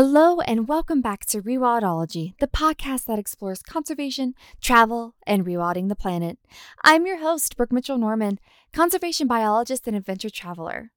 Hello, 0.00 0.38
and 0.42 0.68
welcome 0.68 1.00
back 1.00 1.24
to 1.24 1.42
Rewildology, 1.42 2.38
the 2.38 2.46
podcast 2.46 3.06
that 3.06 3.18
explores 3.18 3.62
conservation, 3.64 4.34
travel, 4.60 5.16
and 5.26 5.44
rewilding 5.44 5.88
the 5.88 5.96
planet. 5.96 6.38
I'm 6.84 7.04
your 7.04 7.18
host, 7.18 7.56
Brooke 7.56 7.72
Mitchell 7.72 7.98
Norman, 7.98 8.38
conservation 8.72 9.26
biologist 9.26 9.88
and 9.88 9.96
adventure 9.96 10.30
traveler. 10.30 10.92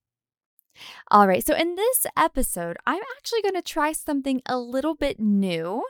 All 1.09 1.27
right, 1.27 1.43
so 1.43 1.55
in 1.55 1.73
this 1.73 2.05
episode, 2.15 2.77
I'm 2.85 3.01
actually 3.17 3.41
going 3.41 3.55
to 3.55 3.63
try 3.63 3.91
something 3.91 4.43
a 4.45 4.59
little 4.59 4.93
bit 4.93 5.19
new. 5.19 5.83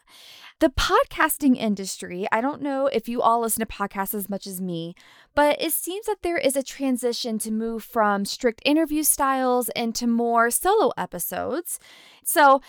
The 0.60 0.70
podcasting 0.70 1.58
industry, 1.58 2.28
I 2.32 2.40
don't 2.40 2.62
know 2.62 2.88
if 2.88 3.10
you 3.10 3.22
all 3.22 3.42
listen 3.42 3.60
to 3.60 3.66
podcasts 3.66 4.14
as 4.14 4.30
much 4.30 4.48
as 4.48 4.62
me, 4.62 4.96
but 5.36 5.62
it 5.62 5.74
seems 5.74 6.06
that 6.06 6.22
there 6.24 6.38
is 6.38 6.56
a 6.56 6.64
transition 6.64 7.40
to 7.40 7.52
move 7.52 7.84
from 7.84 8.24
strict 8.24 8.62
interview 8.64 9.04
styles 9.04 9.70
into 9.76 10.08
more 10.08 10.50
solo 10.50 10.92
episodes. 10.98 11.78
So, 12.24 12.62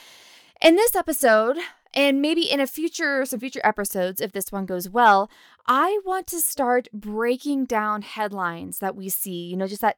in 0.62 0.76
this 0.76 0.94
episode, 0.94 1.58
and 1.94 2.22
maybe 2.22 2.50
in 2.50 2.60
a 2.60 2.66
future 2.66 3.24
some 3.26 3.40
future 3.40 3.60
episodes 3.64 4.20
if 4.20 4.32
this 4.32 4.50
one 4.50 4.64
goes 4.64 4.88
well 4.88 5.30
i 5.66 5.98
want 6.04 6.26
to 6.26 6.40
start 6.40 6.88
breaking 6.92 7.64
down 7.66 8.02
headlines 8.02 8.78
that 8.78 8.96
we 8.96 9.08
see 9.08 9.44
you 9.44 9.56
know 9.56 9.66
just 9.66 9.82
that 9.82 9.96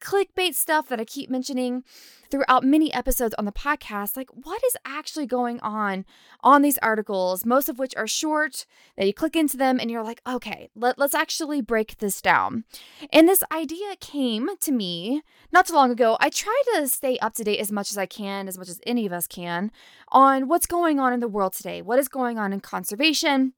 clickbait 0.00 0.54
stuff 0.54 0.88
that 0.88 1.00
I 1.00 1.04
keep 1.04 1.30
mentioning 1.30 1.84
throughout 2.30 2.64
many 2.64 2.92
episodes 2.92 3.34
on 3.38 3.44
the 3.44 3.52
podcast. 3.52 4.16
Like, 4.16 4.30
what 4.30 4.62
is 4.64 4.76
actually 4.84 5.26
going 5.26 5.60
on 5.60 6.04
on 6.42 6.62
these 6.62 6.78
articles, 6.78 7.44
most 7.44 7.68
of 7.68 7.78
which 7.78 7.94
are 7.96 8.06
short, 8.06 8.66
that 8.96 9.06
you 9.06 9.14
click 9.14 9.36
into 9.36 9.56
them 9.56 9.78
and 9.80 9.90
you're 9.90 10.02
like, 10.02 10.20
okay, 10.26 10.68
let, 10.74 10.98
let's 10.98 11.14
actually 11.14 11.60
break 11.60 11.98
this 11.98 12.20
down. 12.20 12.64
And 13.12 13.28
this 13.28 13.42
idea 13.52 13.96
came 14.00 14.48
to 14.60 14.72
me 14.72 15.22
not 15.52 15.66
too 15.66 15.74
long 15.74 15.90
ago. 15.90 16.16
I 16.20 16.30
try 16.30 16.60
to 16.74 16.88
stay 16.88 17.18
up 17.18 17.34
to 17.34 17.44
date 17.44 17.58
as 17.60 17.72
much 17.72 17.90
as 17.90 17.98
I 17.98 18.06
can, 18.06 18.48
as 18.48 18.58
much 18.58 18.68
as 18.68 18.80
any 18.86 19.06
of 19.06 19.12
us 19.12 19.26
can, 19.26 19.70
on 20.08 20.48
what's 20.48 20.66
going 20.66 20.98
on 20.98 21.12
in 21.12 21.20
the 21.20 21.28
world 21.28 21.52
today, 21.52 21.82
what 21.82 21.98
is 21.98 22.08
going 22.08 22.38
on 22.38 22.52
in 22.52 22.60
conservation 22.60 23.52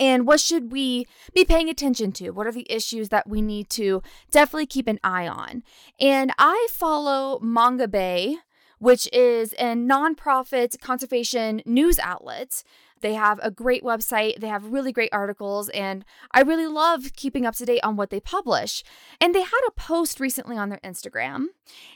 and 0.00 0.26
what 0.26 0.40
should 0.40 0.72
we 0.72 1.06
be 1.34 1.44
paying 1.44 1.68
attention 1.68 2.10
to? 2.12 2.30
What 2.30 2.46
are 2.46 2.52
the 2.52 2.66
issues 2.72 3.10
that 3.10 3.28
we 3.28 3.42
need 3.42 3.68
to 3.70 4.02
definitely 4.30 4.66
keep 4.66 4.88
an 4.88 4.98
eye 5.04 5.28
on? 5.28 5.62
And 6.00 6.32
I 6.38 6.68
follow 6.72 7.38
Mongabay, 7.40 8.36
which 8.78 9.06
is 9.12 9.52
a 9.52 9.74
nonprofit 9.74 10.80
conservation 10.80 11.60
news 11.66 11.98
outlet. 11.98 12.64
They 13.02 13.14
have 13.14 13.40
a 13.42 13.50
great 13.50 13.82
website, 13.82 14.40
they 14.40 14.48
have 14.48 14.72
really 14.72 14.92
great 14.92 15.10
articles, 15.12 15.68
and 15.70 16.04
I 16.32 16.42
really 16.42 16.66
love 16.66 17.12
keeping 17.14 17.46
up 17.46 17.54
to 17.56 17.64
date 17.64 17.80
on 17.82 17.96
what 17.96 18.10
they 18.10 18.20
publish. 18.20 18.82
And 19.20 19.34
they 19.34 19.42
had 19.42 19.60
a 19.68 19.72
post 19.72 20.20
recently 20.20 20.56
on 20.56 20.68
their 20.68 20.80
Instagram, 20.84 21.46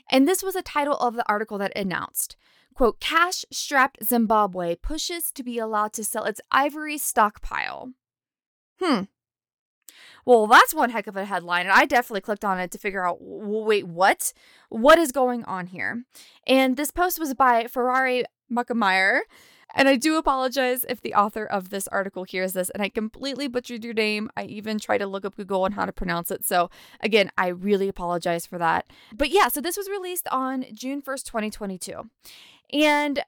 and 0.09 0.27
this 0.27 0.41
was 0.41 0.55
the 0.55 0.63
title 0.63 0.95
of 0.97 1.15
the 1.15 1.27
article 1.27 1.59
that 1.59 1.75
announced 1.75 2.37
Quote, 2.75 2.99
cash 2.99 3.45
strapped 3.51 4.03
Zimbabwe 4.03 4.75
pushes 4.75 5.31
to 5.31 5.43
be 5.43 5.57
allowed 5.57 5.93
to 5.93 6.03
sell 6.03 6.25
its 6.25 6.41
ivory 6.51 6.97
stockpile. 6.97 7.93
Hmm. 8.81 9.03
Well, 10.25 10.45
that's 10.47 10.73
one 10.73 10.89
heck 10.89 11.07
of 11.07 11.15
a 11.15 11.23
headline. 11.23 11.67
And 11.67 11.71
I 11.71 11.85
definitely 11.85 12.21
clicked 12.21 12.43
on 12.43 12.59
it 12.59 12.71
to 12.71 12.77
figure 12.77 13.07
out 13.07 13.17
wait, 13.21 13.87
what? 13.87 14.33
What 14.69 14.99
is 14.99 15.13
going 15.13 15.45
on 15.45 15.67
here? 15.67 16.03
And 16.45 16.75
this 16.75 16.91
post 16.91 17.17
was 17.17 17.33
by 17.33 17.67
Ferrari 17.67 18.25
Muckemeyer. 18.51 19.21
And 19.73 19.89
I 19.89 19.95
do 19.95 20.17
apologize 20.17 20.85
if 20.87 21.01
the 21.01 21.13
author 21.13 21.45
of 21.45 21.69
this 21.69 21.87
article 21.89 22.23
hears 22.23 22.53
this 22.53 22.69
and 22.69 22.81
I 22.81 22.89
completely 22.89 23.47
butchered 23.47 23.83
your 23.83 23.93
name. 23.93 24.29
I 24.37 24.45
even 24.45 24.79
tried 24.79 24.99
to 24.99 25.07
look 25.07 25.25
up 25.25 25.35
Google 25.35 25.63
on 25.63 25.73
how 25.73 25.85
to 25.85 25.91
pronounce 25.91 26.31
it. 26.31 26.45
So, 26.45 26.69
again, 27.01 27.31
I 27.37 27.47
really 27.47 27.87
apologize 27.87 28.45
for 28.45 28.57
that. 28.57 28.85
But 29.13 29.31
yeah, 29.31 29.47
so 29.47 29.59
this 29.61 29.77
was 29.77 29.89
released 29.89 30.27
on 30.31 30.65
June 30.73 31.01
1st, 31.01 31.25
2022. 31.25 32.09
And 32.71 33.23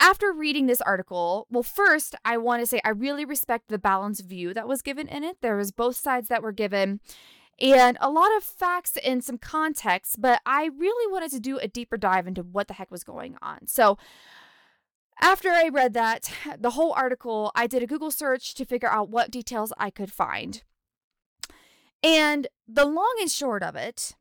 after 0.00 0.32
reading 0.32 0.66
this 0.66 0.80
article, 0.80 1.46
well, 1.50 1.62
first, 1.62 2.14
I 2.24 2.36
want 2.36 2.62
to 2.62 2.66
say 2.66 2.80
I 2.84 2.90
really 2.90 3.24
respect 3.24 3.68
the 3.68 3.78
balanced 3.78 4.24
view 4.24 4.54
that 4.54 4.68
was 4.68 4.80
given 4.80 5.08
in 5.08 5.24
it. 5.24 5.38
There 5.40 5.56
was 5.56 5.72
both 5.72 5.96
sides 5.96 6.28
that 6.28 6.42
were 6.42 6.52
given 6.52 7.00
and 7.60 7.98
a 8.00 8.10
lot 8.10 8.34
of 8.36 8.44
facts 8.44 8.96
and 9.04 9.24
some 9.24 9.38
context, 9.38 10.20
but 10.20 10.40
I 10.46 10.66
really 10.66 11.12
wanted 11.12 11.32
to 11.32 11.40
do 11.40 11.58
a 11.58 11.66
deeper 11.66 11.96
dive 11.96 12.26
into 12.26 12.42
what 12.42 12.68
the 12.68 12.74
heck 12.74 12.90
was 12.90 13.02
going 13.02 13.36
on. 13.42 13.66
So, 13.66 13.98
after 15.20 15.50
I 15.50 15.68
read 15.68 15.94
that, 15.94 16.30
the 16.58 16.70
whole 16.70 16.92
article, 16.92 17.50
I 17.54 17.66
did 17.66 17.82
a 17.82 17.86
Google 17.86 18.10
search 18.10 18.54
to 18.54 18.64
figure 18.64 18.88
out 18.88 19.10
what 19.10 19.30
details 19.30 19.72
I 19.78 19.90
could 19.90 20.12
find. 20.12 20.62
And 22.02 22.46
the 22.66 22.84
long 22.84 23.16
and 23.20 23.30
short 23.30 23.62
of 23.62 23.74
it, 23.74 24.14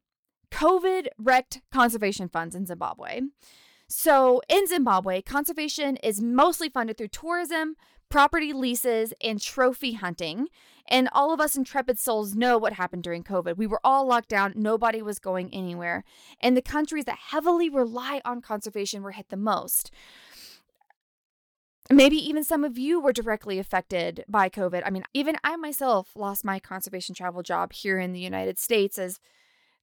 COVID 0.52 1.08
wrecked 1.18 1.62
conservation 1.72 2.30
funds 2.30 2.56
in 2.56 2.66
Zimbabwe. 2.66 3.22
So, 3.90 4.42
in 4.50 4.68
Zimbabwe, 4.68 5.22
conservation 5.22 5.96
is 5.98 6.22
mostly 6.22 6.70
funded 6.70 6.98
through 6.98 7.10
tourism, 7.10 7.76
property 8.10 8.52
leases, 8.52 9.14
and 9.22 9.40
trophy 9.40 9.94
hunting. 9.94 10.48
And 10.90 11.10
all 11.12 11.34
of 11.34 11.40
us 11.40 11.56
intrepid 11.56 12.00
souls 12.00 12.36
know 12.36 12.58
what 12.58 12.74
happened 12.74 13.04
during 13.04 13.24
COVID. 13.24 13.58
We 13.58 13.68
were 13.68 13.82
all 13.84 14.06
locked 14.08 14.30
down, 14.30 14.54
nobody 14.56 15.02
was 15.02 15.20
going 15.20 15.54
anywhere. 15.54 16.04
And 16.40 16.56
the 16.56 16.62
countries 16.62 17.06
that 17.06 17.18
heavily 17.30 17.70
rely 17.70 18.22
on 18.26 18.42
conservation 18.42 19.04
were 19.04 19.12
hit 19.12 19.30
the 19.30 19.38
most. 19.38 19.92
Maybe 21.90 22.18
even 22.18 22.44
some 22.44 22.66
of 22.66 22.78
you 22.78 23.00
were 23.00 23.14
directly 23.14 23.60
affected 23.60 24.26
by 24.28 24.50
COVID. 24.50 24.84
I 24.86 24.90
mean, 24.90 25.04
even 25.14 25.38
I 25.44 25.56
myself 25.56 26.12
lost 26.16 26.44
my 26.44 26.60
conservation 26.60 27.16
travel 27.16 27.44
job 27.44 27.72
here 27.72 27.98
in 27.98 28.12
the 28.12 28.20
United 28.20 28.60
States, 28.60 28.98
as 29.00 29.20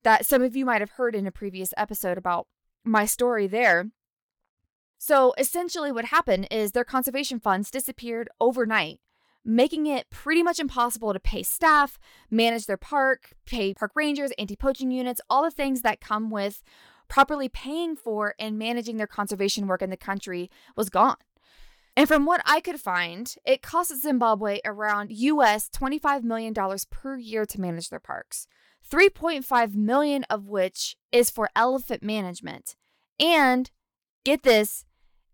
that 0.02 0.26
some 0.26 0.42
of 0.42 0.54
you 0.54 0.66
might 0.66 0.82
have 0.82 0.92
heard 0.92 1.14
in 1.14 1.26
a 1.26 1.32
previous 1.32 1.72
episode 1.78 2.18
about 2.18 2.46
my 2.84 3.06
story 3.06 3.46
there. 3.46 3.90
So 4.98 5.34
essentially, 5.38 5.90
what 5.90 6.06
happened 6.06 6.46
is 6.50 6.72
their 6.72 6.84
conservation 6.84 7.40
funds 7.40 7.70
disappeared 7.70 8.28
overnight, 8.38 9.00
making 9.42 9.86
it 9.86 10.10
pretty 10.10 10.42
much 10.42 10.58
impossible 10.58 11.14
to 11.14 11.20
pay 11.20 11.42
staff, 11.42 11.98
manage 12.30 12.66
their 12.66 12.76
park, 12.76 13.32
pay 13.46 13.72
park 13.72 13.92
rangers, 13.94 14.30
anti 14.38 14.56
poaching 14.56 14.90
units, 14.90 15.22
all 15.30 15.42
the 15.42 15.50
things 15.50 15.80
that 15.80 16.02
come 16.02 16.30
with 16.30 16.62
properly 17.08 17.48
paying 17.48 17.96
for 17.96 18.34
and 18.38 18.58
managing 18.58 18.98
their 18.98 19.06
conservation 19.06 19.66
work 19.66 19.82
in 19.82 19.90
the 19.90 19.96
country 19.96 20.50
was 20.76 20.90
gone. 20.90 21.16
And 21.96 22.08
from 22.08 22.26
what 22.26 22.42
I 22.44 22.60
could 22.60 22.80
find, 22.80 23.32
it 23.44 23.62
costs 23.62 24.02
Zimbabwe 24.02 24.60
around 24.64 25.12
US 25.12 25.68
$25 25.70 26.24
million 26.24 26.54
per 26.90 27.16
year 27.16 27.46
to 27.46 27.60
manage 27.60 27.88
their 27.88 28.00
parks. 28.00 28.48
3.5 28.90 29.74
million 29.74 30.24
of 30.24 30.46
which 30.46 30.96
is 31.12 31.30
for 31.30 31.48
elephant 31.54 32.02
management. 32.02 32.76
And 33.20 33.70
get 34.24 34.42
this, 34.42 34.84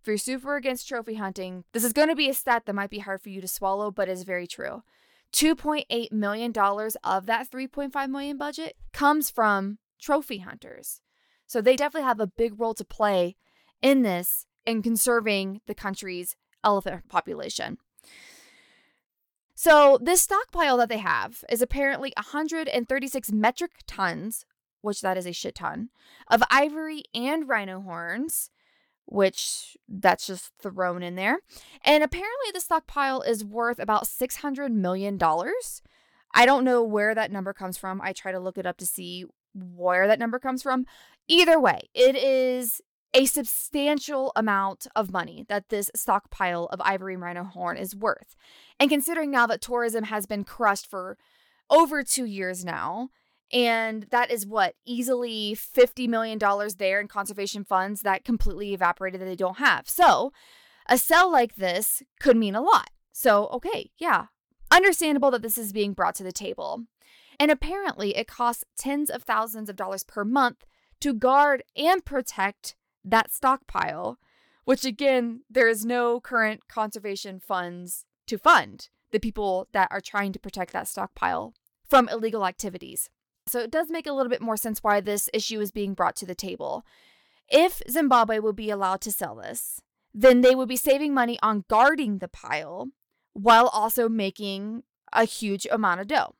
if 0.01 0.07
you're 0.07 0.19
super 0.19 0.57
against 0.57 0.87
trophy 0.87 1.15
hunting, 1.15 1.65
this 1.73 1.85
is 1.85 1.93
going 1.93 2.09
to 2.09 2.15
be 2.15 2.29
a 2.29 2.35
stat 2.35 2.65
that 2.67 2.75
might 2.75 2.91
be 2.91 2.99
hard 2.99 3.23
for 3.23 3.31
you 3.31 3.41
to 3.41 3.49
swallow, 3.49 3.91
but 3.91 4.09
is 4.09 4.23
very 4.23 4.47
true. 4.47 4.83
$2.8 5.33 6.13
million 6.13 6.53
of 6.57 7.27
that 7.27 7.51
3.5 7.51 8.11
million 8.11 8.37
budget 8.37 8.77
comes 8.93 9.31
from 9.31 9.79
trophy 10.01 10.39
hunters. 10.39 11.01
So 11.47 11.61
they 11.61 11.77
definitely 11.77 12.07
have 12.07 12.21
a 12.21 12.27
big 12.27 12.61
role 12.61 12.75
to 12.75 12.85
play 12.85 13.37
in 13.83 14.03
this 14.03 14.47
in 14.67 14.83
conserving 14.83 15.61
the 15.67 15.75
country's 15.75 16.37
elephant 16.65 17.09
population. 17.09 17.79
So, 19.55 19.99
this 20.01 20.23
stockpile 20.23 20.79
that 20.79 20.89
they 20.89 20.99
have 20.99 21.45
is 21.51 21.61
apparently 21.61 22.15
136 22.17 23.31
metric 23.31 23.73
tons, 23.87 24.47
which 24.81 25.03
that 25.03 25.19
is 25.19 25.27
a 25.27 25.33
shit 25.33 25.57
ton, 25.57 25.91
of 26.29 26.43
ivory 26.51 27.03
and 27.15 27.47
rhino 27.47 27.83
horns, 27.83 28.49
which 29.05 29.77
that's 29.87 30.27
just 30.27 30.53
thrown 30.63 31.03
in 31.03 31.15
there. 31.15 31.41
And 31.85 32.03
apparently, 32.03 32.51
the 32.55 32.61
stockpile 32.61 33.21
is 33.21 33.45
worth 33.45 33.79
about 33.79 34.05
$600 34.05 34.73
million. 34.73 35.19
I 36.33 36.47
don't 36.47 36.65
know 36.65 36.83
where 36.83 37.15
that 37.15 37.33
number 37.33 37.53
comes 37.53 37.77
from. 37.77 38.01
I 38.01 38.15
try 38.15 38.33
to 38.33 38.41
look 38.41 38.57
it 38.57 38.65
up 38.65 38.79
to 38.79 38.87
see 38.87 39.27
where 39.53 40.07
that 40.07 40.19
number 40.19 40.39
comes 40.39 40.63
from. 40.63 40.87
Either 41.29 41.61
way, 41.61 41.91
it 41.93 42.17
is 42.17 42.81
a 43.13 43.27
substantial 43.27 44.33
amount 44.37 44.87
of 44.95 45.13
money 45.13 45.45
that 45.49 45.69
this 45.69 45.91
stockpile 45.95 46.67
of 46.67 46.81
ivory 46.83 47.17
rhino 47.17 47.45
horn 47.45 47.77
is 47.77 47.95
worth. 47.95 48.37
And 48.79 48.89
considering 48.89 49.31
now 49.31 49.47
that 49.47 49.61
tourism 49.61 50.05
has 50.05 50.27
been 50.27 50.45
crushed 50.45 50.87
for 50.87 51.19
over 51.69 52.03
two 52.03 52.25
years 52.25 52.65
now, 52.65 53.11
and 53.53 54.07
that 54.11 54.31
is 54.31 54.47
what 54.47 54.75
easily 54.87 55.57
$50 55.57 56.09
million 56.09 56.39
there 56.79 57.01
in 57.01 57.09
conservation 57.09 57.65
funds 57.65 58.03
that 58.03 58.25
completely 58.25 58.73
evaporated 58.75 59.21
that 59.21 59.25
they 59.25 59.37
don't 59.37 59.59
have. 59.59 59.89
So, 59.89 60.33
a 60.89 60.97
sell 60.97 61.31
like 61.31 61.57
this 61.57 62.03
could 62.21 62.37
mean 62.37 62.55
a 62.55 62.61
lot. 62.61 62.91
So, 63.13 63.49
okay, 63.49 63.91
yeah, 63.99 64.27
understandable 64.71 65.31
that 65.33 65.43
this 65.43 65.59
is 65.59 65.73
being 65.73 65.93
brought 65.93 66.15
to 66.17 66.25
the 66.25 66.33
table. 66.33 66.85
And 67.39 67.51
apparently, 67.51 68.17
it 68.17 68.29
costs 68.29 68.65
tens 68.77 69.11
of 69.11 69.23
thousands 69.23 69.69
of 69.69 69.77
dollars 69.77 70.05
per 70.05 70.25
month 70.25 70.65
to 71.01 71.13
guard 71.13 71.63
and 71.77 72.05
protect 72.05 72.77
that 73.05 73.33
stockpile, 73.33 74.19
which 74.65 74.85
again, 74.85 75.43
there 75.51 75.69
is 75.69 75.85
no 75.85 76.21
current 76.21 76.69
conservation 76.69 77.41
funds 77.41 78.05
to 78.27 78.39
fund 78.39 78.89
the 79.11 79.21
people 79.21 79.69
that 79.73 79.89
are 79.91 80.01
trying 80.01 80.33
to 80.33 80.39
protect 80.39 80.73
that 80.73 80.89
stockpile 80.89 81.55
from 81.89 82.09
illegal 82.09 82.47
activities. 82.47 83.11
So 83.49 83.61
it 83.61 83.71
does 83.71 83.91
make 83.91 84.07
a 84.07 84.13
little 84.13 84.31
bit 84.31 84.43
more 84.43 84.57
sense 84.57 84.83
why 84.83 85.01
this 85.01 85.29
issue 85.35 85.61
is 85.61 85.73
being 85.73 85.95
brought 85.95 86.15
to 86.17 86.27
the 86.27 86.35
table. 86.35 86.85
If 87.49 87.83
Zimbabwe 87.91 88.39
will 88.39 88.53
be 88.53 88.71
allowed 88.71 89.01
to 89.03 89.13
sell 89.13 89.35
this, 89.35 89.81
then 90.15 90.41
they 90.41 90.55
would 90.55 90.69
be 90.69 90.77
saving 90.77 91.15
money 91.15 91.39
on 91.43 91.65
guarding 91.69 92.19
the 92.19 92.29
pile 92.29 92.89
while 93.33 93.69
also 93.69 94.09
making 94.09 94.85
a 95.13 95.25
huge 95.25 95.67
amount 95.71 96.01
of 96.01 96.07
dough. 96.07 96.35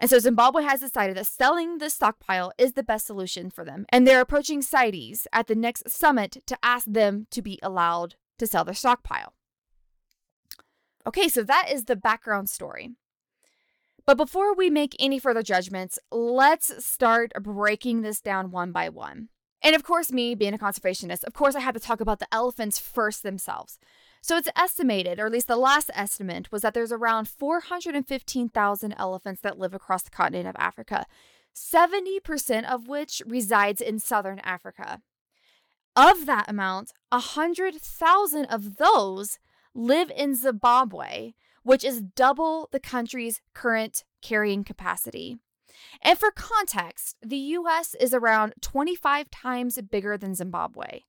And 0.00 0.08
so 0.08 0.18
Zimbabwe 0.18 0.62
has 0.62 0.80
decided 0.80 1.16
that 1.16 1.26
selling 1.26 1.78
the 1.78 1.90
stockpile 1.90 2.52
is 2.56 2.74
the 2.74 2.84
best 2.84 3.06
solution 3.06 3.50
for 3.50 3.64
them. 3.64 3.84
And 3.88 4.06
they're 4.06 4.20
approaching 4.20 4.62
CITES 4.62 5.26
at 5.32 5.48
the 5.48 5.56
next 5.56 5.90
summit 5.90 6.38
to 6.46 6.58
ask 6.62 6.86
them 6.86 7.26
to 7.32 7.42
be 7.42 7.58
allowed 7.62 8.14
to 8.38 8.46
sell 8.46 8.64
their 8.64 8.74
stockpile. 8.74 9.34
Okay, 11.06 11.28
so 11.28 11.42
that 11.42 11.68
is 11.70 11.84
the 11.84 11.96
background 11.96 12.48
story. 12.48 12.90
But 14.06 14.16
before 14.16 14.54
we 14.54 14.70
make 14.70 14.94
any 14.98 15.18
further 15.18 15.42
judgments, 15.42 15.98
let's 16.10 16.84
start 16.84 17.32
breaking 17.42 18.02
this 18.02 18.20
down 18.20 18.50
one 18.50 18.72
by 18.72 18.88
one. 18.88 19.28
And 19.62 19.74
of 19.74 19.82
course, 19.82 20.12
me 20.12 20.34
being 20.34 20.54
a 20.54 20.58
conservationist, 20.58 21.24
of 21.24 21.34
course, 21.34 21.54
I 21.54 21.60
had 21.60 21.74
to 21.74 21.80
talk 21.80 22.00
about 22.00 22.20
the 22.20 22.32
elephants 22.32 22.78
first 22.78 23.22
themselves. 23.22 23.78
So 24.20 24.36
it's 24.36 24.48
estimated, 24.56 25.18
or 25.18 25.26
at 25.26 25.32
least 25.32 25.48
the 25.48 25.56
last 25.56 25.90
estimate, 25.94 26.50
was 26.50 26.62
that 26.62 26.74
there's 26.74 26.92
around 26.92 27.28
415,000 27.28 28.94
elephants 28.98 29.40
that 29.42 29.58
live 29.58 29.74
across 29.74 30.02
the 30.02 30.10
continent 30.10 30.48
of 30.48 30.56
Africa, 30.58 31.06
70% 31.54 32.64
of 32.64 32.88
which 32.88 33.22
resides 33.26 33.80
in 33.80 33.98
southern 33.98 34.38
Africa. 34.40 35.00
Of 35.96 36.26
that 36.26 36.48
amount, 36.48 36.92
100,000 37.10 38.44
of 38.46 38.76
those 38.76 39.38
live 39.74 40.12
in 40.14 40.34
Zimbabwe, 40.34 41.32
which 41.62 41.84
is 41.84 42.00
double 42.00 42.68
the 42.70 42.80
country's 42.80 43.40
current 43.54 44.04
carrying 44.22 44.64
capacity. 44.64 45.38
And 46.02 46.18
for 46.18 46.30
context, 46.30 47.16
the 47.22 47.36
US 47.36 47.94
is 48.00 48.14
around 48.14 48.54
25 48.60 49.30
times 49.30 49.80
bigger 49.90 50.16
than 50.16 50.34
Zimbabwe. 50.34 51.02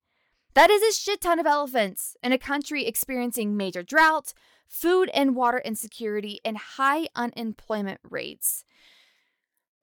That 0.55 0.69
is 0.69 0.81
a 0.81 0.99
shit 0.99 1.21
ton 1.21 1.39
of 1.39 1.45
elephants 1.45 2.17
in 2.23 2.31
a 2.31 2.37
country 2.37 2.85
experiencing 2.85 3.55
major 3.55 3.83
drought, 3.83 4.33
food 4.67 5.09
and 5.13 5.35
water 5.35 5.61
insecurity, 5.63 6.39
and 6.43 6.57
high 6.57 7.07
unemployment 7.15 7.99
rates. 8.03 8.63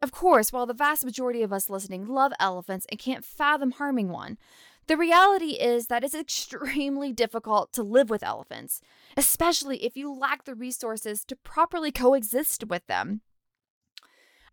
Of 0.02 0.12
course, 0.12 0.52
while 0.52 0.66
the 0.66 0.74
vast 0.74 1.04
majority 1.04 1.42
of 1.42 1.52
us 1.52 1.70
listening 1.70 2.06
love 2.06 2.32
elephants 2.38 2.86
and 2.90 3.00
can't 3.00 3.24
fathom 3.24 3.72
harming 3.72 4.10
one, 4.10 4.38
the 4.86 4.96
reality 4.96 5.52
is 5.52 5.86
that 5.86 6.04
it's 6.04 6.14
extremely 6.16 7.12
difficult 7.12 7.72
to 7.72 7.82
live 7.82 8.10
with 8.10 8.22
elephants, 8.22 8.80
especially 9.16 9.84
if 9.84 9.96
you 9.96 10.12
lack 10.12 10.44
the 10.44 10.54
resources 10.54 11.24
to 11.24 11.36
properly 11.36 11.90
coexist 11.90 12.64
with 12.68 12.86
them. 12.86 13.22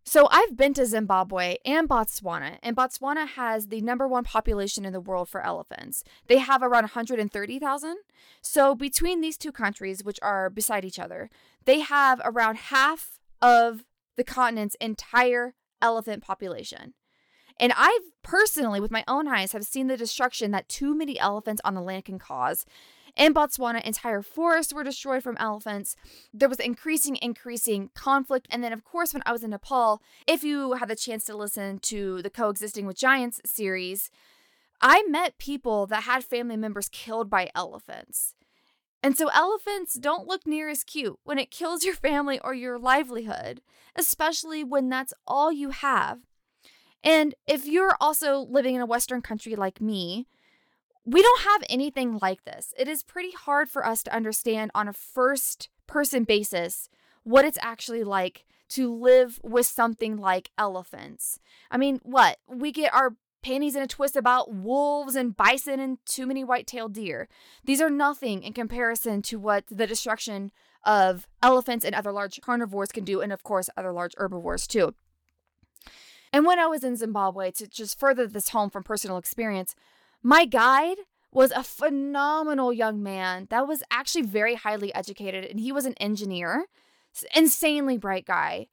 So 0.06 0.28
I've 0.30 0.54
been 0.54 0.74
to 0.74 0.84
Zimbabwe 0.84 1.56
and 1.64 1.88
Botswana, 1.88 2.58
and 2.62 2.76
Botswana 2.76 3.26
has 3.26 3.68
the 3.68 3.80
number 3.80 4.06
one 4.06 4.22
population 4.22 4.84
in 4.84 4.92
the 4.92 5.00
world 5.00 5.30
for 5.30 5.42
elephants. 5.42 6.04
They 6.26 6.38
have 6.38 6.62
around 6.62 6.82
130,000. 6.82 7.96
So 8.42 8.74
between 8.74 9.22
these 9.22 9.38
two 9.38 9.50
countries, 9.50 10.04
which 10.04 10.18
are 10.20 10.50
beside 10.50 10.84
each 10.84 10.98
other, 10.98 11.30
they 11.64 11.80
have 11.80 12.20
around 12.22 12.56
half 12.56 13.18
of 13.40 13.84
the 14.16 14.24
continent's 14.24 14.76
entire 14.76 15.54
elephant 15.80 16.22
population. 16.22 16.92
And 17.58 17.72
I've 17.74 18.02
personally, 18.22 18.80
with 18.80 18.90
my 18.90 19.04
own 19.08 19.26
eyes, 19.26 19.52
have 19.52 19.64
seen 19.64 19.86
the 19.86 19.96
destruction 19.96 20.50
that 20.50 20.68
too 20.68 20.94
many 20.94 21.18
elephants 21.18 21.62
on 21.64 21.74
the 21.74 21.80
land 21.80 22.04
can 22.04 22.18
cause. 22.18 22.66
In 23.16 23.32
Botswana, 23.32 23.80
entire 23.82 24.22
forests 24.22 24.72
were 24.72 24.82
destroyed 24.82 25.22
from 25.22 25.36
elephants. 25.38 25.94
There 26.32 26.48
was 26.48 26.58
increasing, 26.58 27.16
increasing 27.22 27.90
conflict. 27.94 28.48
And 28.50 28.62
then, 28.62 28.72
of 28.72 28.84
course, 28.84 29.14
when 29.14 29.22
I 29.24 29.32
was 29.32 29.44
in 29.44 29.50
Nepal, 29.50 30.02
if 30.26 30.42
you 30.42 30.72
had 30.74 30.88
the 30.88 30.96
chance 30.96 31.24
to 31.26 31.36
listen 31.36 31.78
to 31.80 32.22
the 32.22 32.30
Coexisting 32.30 32.86
with 32.86 32.96
Giants 32.96 33.40
series, 33.44 34.10
I 34.80 35.04
met 35.04 35.38
people 35.38 35.86
that 35.86 36.02
had 36.02 36.24
family 36.24 36.56
members 36.56 36.88
killed 36.88 37.30
by 37.30 37.50
elephants. 37.54 38.34
And 39.00 39.16
so, 39.16 39.28
elephants 39.28 39.94
don't 39.94 40.26
look 40.26 40.46
near 40.46 40.68
as 40.68 40.82
cute 40.82 41.18
when 41.24 41.38
it 41.38 41.50
kills 41.50 41.84
your 41.84 41.94
family 41.94 42.40
or 42.42 42.54
your 42.54 42.78
livelihood, 42.78 43.60
especially 43.94 44.64
when 44.64 44.88
that's 44.88 45.14
all 45.26 45.52
you 45.52 45.70
have. 45.70 46.20
And 47.04 47.34
if 47.46 47.66
you're 47.66 47.96
also 48.00 48.38
living 48.38 48.74
in 48.74 48.80
a 48.80 48.86
Western 48.86 49.20
country 49.20 49.54
like 49.54 49.80
me, 49.80 50.26
we 51.04 51.22
don't 51.22 51.42
have 51.42 51.62
anything 51.68 52.18
like 52.20 52.44
this. 52.44 52.72
It 52.78 52.88
is 52.88 53.02
pretty 53.02 53.32
hard 53.32 53.68
for 53.68 53.86
us 53.86 54.02
to 54.04 54.14
understand 54.14 54.70
on 54.74 54.88
a 54.88 54.92
first 54.92 55.68
person 55.86 56.24
basis 56.24 56.88
what 57.24 57.44
it's 57.44 57.58
actually 57.60 58.04
like 58.04 58.44
to 58.70 58.92
live 58.92 59.38
with 59.42 59.66
something 59.66 60.16
like 60.16 60.50
elephants. 60.56 61.38
I 61.70 61.76
mean, 61.76 62.00
what? 62.02 62.38
We 62.48 62.72
get 62.72 62.94
our 62.94 63.16
panties 63.42 63.76
in 63.76 63.82
a 63.82 63.86
twist 63.86 64.16
about 64.16 64.54
wolves 64.54 65.14
and 65.14 65.36
bison 65.36 65.78
and 65.78 65.98
too 66.06 66.26
many 66.26 66.42
white-tailed 66.42 66.94
deer. 66.94 67.28
These 67.64 67.82
are 67.82 67.90
nothing 67.90 68.42
in 68.42 68.54
comparison 68.54 69.20
to 69.22 69.38
what 69.38 69.64
the 69.70 69.86
destruction 69.86 70.50
of 70.82 71.26
elephants 71.42 71.84
and 71.84 71.94
other 71.94 72.12
large 72.12 72.40
carnivores 72.40 72.92
can 72.92 73.04
do 73.04 73.20
and 73.20 73.32
of 73.32 73.42
course 73.42 73.68
other 73.76 73.92
large 73.92 74.14
herbivores 74.16 74.66
too. 74.66 74.94
And 76.32 76.46
when 76.46 76.58
I 76.58 76.66
was 76.66 76.82
in 76.82 76.96
Zimbabwe 76.96 77.50
to 77.52 77.68
just 77.68 77.98
further 78.00 78.26
this 78.26 78.48
home 78.48 78.70
from 78.70 78.82
personal 78.82 79.18
experience, 79.18 79.74
my 80.24 80.46
guide 80.46 80.96
was 81.30 81.50
a 81.50 81.62
phenomenal 81.62 82.72
young 82.72 83.02
man 83.02 83.46
that 83.50 83.68
was 83.68 83.82
actually 83.90 84.22
very 84.22 84.54
highly 84.54 84.92
educated 84.94 85.44
and 85.44 85.60
he 85.60 85.70
was 85.70 85.84
an 85.84 85.94
engineer, 86.00 86.64
insanely 87.34 87.98
bright 87.98 88.24
guy. 88.24 88.66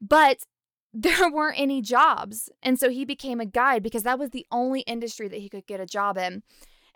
But 0.00 0.38
there 0.92 1.30
weren't 1.30 1.60
any 1.60 1.80
jobs. 1.80 2.50
And 2.64 2.80
so 2.80 2.90
he 2.90 3.04
became 3.04 3.38
a 3.38 3.46
guide 3.46 3.80
because 3.84 4.02
that 4.02 4.18
was 4.18 4.30
the 4.30 4.44
only 4.50 4.80
industry 4.80 5.28
that 5.28 5.38
he 5.38 5.48
could 5.48 5.68
get 5.68 5.78
a 5.78 5.86
job 5.86 6.18
in. 6.18 6.42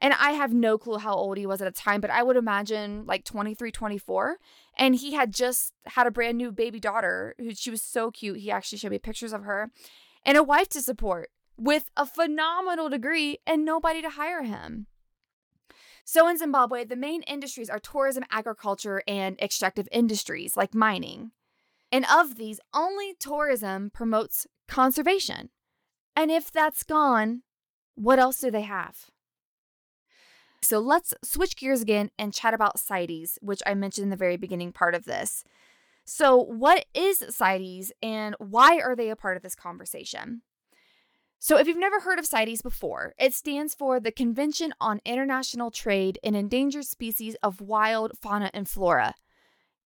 And 0.01 0.13
I 0.15 0.33
have 0.33 0.53
no 0.53 0.77
clue 0.77 0.99
how 0.99 1.15
old 1.15 1.39
he 1.39 1.47
was 1.47 1.63
at 1.63 1.73
the 1.73 1.81
time, 1.81 2.01
but 2.01 2.11
I 2.11 2.25
would 2.25 2.37
imagine 2.37 3.07
like 3.07 3.25
23, 3.25 3.71
24. 3.71 4.39
And 4.77 4.97
he 4.97 5.13
had 5.13 5.33
just 5.33 5.73
had 5.87 6.09
a 6.09 6.11
brand 6.11 6.37
new 6.37 6.51
baby 6.51 6.81
daughter 6.81 7.37
who 7.39 7.55
she 7.55 7.71
was 7.71 7.83
so 7.83 8.11
cute. 8.11 8.39
He 8.39 8.51
actually 8.51 8.79
showed 8.79 8.91
me 8.91 8.99
pictures 8.99 9.33
of 9.33 9.45
her 9.45 9.71
and 10.27 10.37
a 10.37 10.43
wife 10.43 10.69
to 10.71 10.83
support 10.83 11.31
with 11.57 11.91
a 11.97 12.07
phenomenal 12.07 12.89
degree 12.89 13.39
and 13.47 13.65
nobody 13.65 14.03
to 14.03 14.11
hire 14.11 14.43
him. 14.43 14.87
So 16.05 16.29
in 16.29 16.37
Zimbabwe, 16.37 16.85
the 16.85 16.97
main 16.97 17.23
industries 17.23 17.71
are 17.71 17.79
tourism, 17.79 18.25
agriculture, 18.31 19.03
and 19.09 19.41
extractive 19.41 19.89
industries 19.91 20.57
like 20.57 20.75
mining. 20.75 21.31
And 21.91 22.05
of 22.13 22.37
these, 22.37 22.61
only 22.75 23.15
tourism 23.19 23.91
promotes 23.91 24.47
conservation. 24.69 25.51
And 26.15 26.31
if 26.31 26.53
that's 26.53 26.83
gone, 26.83 27.43
what 27.95 28.19
else 28.19 28.39
do 28.39 28.51
they 28.51 28.63
have? 28.63 29.11
So 30.61 30.79
let's 30.79 31.15
switch 31.23 31.57
gears 31.57 31.83
again 31.83 32.11
and 32.19 32.33
chat 32.33 32.55
about 32.55 32.79
CITES, 32.79 33.39
which 33.43 33.63
I 33.67 33.75
mentioned 33.75 34.05
in 34.05 34.11
the 34.11 34.17
very 34.17 34.37
beginning 34.37 34.73
part 34.73 34.95
of 34.95 35.05
this. 35.05 35.45
So, 36.07 36.37
what 36.37 36.85
is 36.95 37.19
CITES 37.19 37.93
and 38.03 38.35
why 38.39 38.79
are 38.79 38.95
they 38.95 39.11
a 39.11 39.17
part 39.17 39.37
of 39.37 39.43
this 39.43 39.55
conversation? 39.55 40.43
So, 41.45 41.59
if 41.59 41.69
you've 41.69 41.77
never 41.77 42.01
heard 42.01 42.19
of 42.19 42.25
CITES 42.25 42.63
before, 42.63 43.13
it 43.19 43.35
stands 43.35 43.75
for 43.75 44.01
the 44.01 44.11
Convention 44.11 44.73
on 44.81 45.03
International 45.05 45.71
Trade 45.71 46.19
in 46.23 46.35
Endangered 46.35 46.87
Species 46.87 47.37
of 47.43 47.61
Wild 47.61 48.13
Fauna 48.19 48.51
and 48.55 48.67
Flora. 48.67 49.13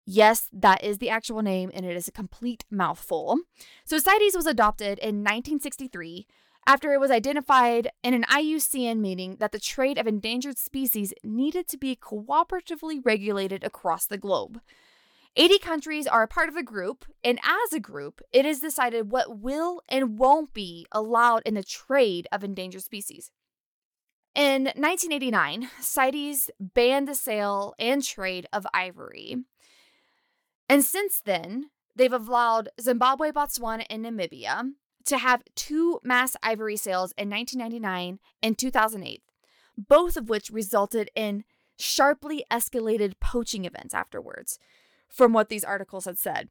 Yes, 0.05 0.49
that 0.53 0.83
is 0.83 0.99
the 0.99 1.11
actual 1.11 1.43
name, 1.43 1.71
and 1.73 1.87
it 1.87 1.97
is 1.97 2.09
a 2.09 2.11
complete 2.11 2.65
mouthful. 2.73 3.39
So, 3.85 3.99
CITES 3.99 4.35
was 4.35 4.47
adopted 4.47 4.99
in 4.99 5.23
1963 5.23 6.27
after 6.67 6.93
it 6.93 6.99
was 6.99 7.13
identified 7.13 7.89
in 8.03 8.15
an 8.15 8.25
IUCN 8.25 8.99
meeting 8.99 9.37
that 9.39 9.53
the 9.53 9.61
trade 9.61 9.97
of 9.97 10.09
endangered 10.09 10.59
species 10.59 11.15
needed 11.23 11.69
to 11.69 11.79
be 11.79 11.95
cooperatively 11.95 13.01
regulated 13.05 13.63
across 13.63 14.07
the 14.07 14.19
globe. 14.19 14.61
80 15.37 15.59
countries 15.59 16.07
are 16.07 16.23
a 16.23 16.29
part 16.29 16.49
of 16.49 16.55
the 16.55 16.63
group, 16.63 17.05
and 17.25 17.41
as 17.43 17.73
a 17.73 17.81
group, 17.81 18.21
it 18.33 18.47
is 18.47 18.61
decided 18.61 19.11
what 19.11 19.41
will 19.41 19.83
and 19.89 20.19
won't 20.19 20.55
be 20.55 20.87
allowed 20.93 21.43
in 21.45 21.55
the 21.55 21.65
trade 21.65 22.29
of 22.31 22.45
endangered 22.45 22.85
species. 22.85 23.33
In 24.35 24.65
1989, 24.65 25.71
CITES 25.81 26.51
banned 26.61 27.09
the 27.09 27.15
sale 27.15 27.75
and 27.79 28.03
trade 28.03 28.47
of 28.53 28.67
ivory. 28.73 29.37
And 30.69 30.85
since 30.85 31.21
then, 31.25 31.71
they've 31.97 32.13
allowed 32.13 32.69
Zimbabwe, 32.81 33.33
Botswana, 33.33 33.87
and 33.91 34.05
Namibia 34.05 34.73
to 35.07 35.19
have 35.19 35.43
two 35.55 36.01
mass 36.03 36.37
ivory 36.43 36.77
sales 36.77 37.13
in 37.19 37.29
1999 37.29 38.19
and 38.43 38.59
2008, 38.59 39.23
both 39.77 40.17
of 40.17 40.29
which 40.29 40.51
resulted 40.51 41.11
in 41.15 41.45
sharply 41.77 42.45
escalated 42.51 43.15
poaching 43.21 43.65
events 43.65 43.95
afterwards 43.95 44.59
from 45.09 45.33
what 45.33 45.49
these 45.49 45.65
articles 45.65 46.05
had 46.05 46.19
said. 46.19 46.49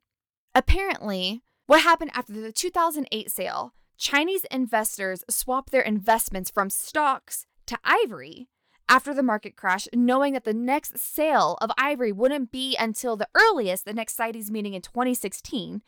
Apparently, 0.56 1.44
what 1.66 1.82
happened 1.82 2.12
after 2.14 2.34
the 2.34 2.52
2008 2.52 3.32
sale, 3.32 3.74
Chinese 3.98 4.46
investors 4.52 5.24
swapped 5.30 5.72
their 5.72 5.82
investments 5.82 6.50
from 6.50 6.70
stocks 6.70 7.46
to 7.66 7.78
ivory 7.84 8.50
after 8.90 9.14
the 9.14 9.24
market 9.24 9.56
crash, 9.56 9.88
knowing 9.94 10.34
that 10.34 10.44
the 10.44 10.54
next 10.54 10.98
sale 10.98 11.58
of 11.62 11.72
ivory 11.78 12.12
wouldn't 12.12 12.52
be 12.52 12.76
until 12.78 13.16
the 13.16 13.30
earliest, 13.34 13.86
the 13.86 13.94
next 13.94 14.16
CITES 14.16 14.52
meeting 14.52 14.74
in 14.74 14.82
2016, 14.82 15.82